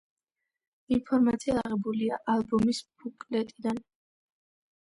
[0.95, 3.83] ინფორმაცია აღებულია ალბომის ბუკლეტიდან.